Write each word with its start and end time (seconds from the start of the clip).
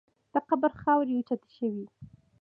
د 0.33 0.35
قبر 0.47 0.71
خاورې 0.81 1.13
اوچتې 1.17 1.49
شوې. 1.57 1.85